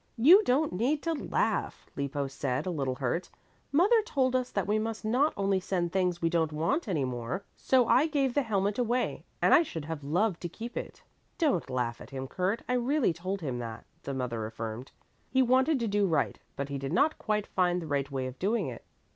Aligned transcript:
"You 0.17 0.41
don't 0.45 0.73
need 0.73 1.03
to 1.03 1.13
laugh!" 1.13 1.85
Lippo 1.95 2.25
said, 2.25 2.65
a 2.65 2.71
little 2.71 2.95
hurt. 2.95 3.29
"Mother 3.71 4.01
told 4.01 4.35
us 4.35 4.49
that 4.49 4.65
we 4.65 4.79
must 4.79 5.05
not 5.05 5.31
only 5.37 5.59
send 5.59 5.91
things 5.91 6.23
we 6.23 6.27
don't 6.27 6.51
want 6.51 6.87
any 6.87 7.05
more. 7.05 7.43
So 7.55 7.85
I 7.87 8.07
gave 8.07 8.33
the 8.33 8.41
helmet 8.41 8.79
away 8.79 9.25
and 9.43 9.53
I 9.53 9.61
should 9.61 9.85
have 9.85 10.03
loved 10.03 10.41
to 10.41 10.49
keep 10.49 10.75
it." 10.75 11.03
"Don't 11.37 11.69
laugh 11.69 12.01
at 12.01 12.09
him, 12.09 12.27
Kurt; 12.27 12.63
I 12.67 12.73
really 12.73 13.13
told 13.13 13.41
him 13.41 13.59
that," 13.59 13.85
the 14.01 14.15
mother 14.15 14.43
affirmed. 14.47 14.91
"He 15.29 15.43
wanted 15.43 15.79
to 15.81 15.87
do 15.87 16.07
right 16.07 16.39
but 16.55 16.69
he 16.69 16.79
did 16.79 16.93
not 16.93 17.19
quite 17.19 17.45
find 17.45 17.79
the 17.79 17.85
right 17.85 18.09
way 18.09 18.25
of 18.25 18.39
doing 18.39 18.65
it. 18.69 18.83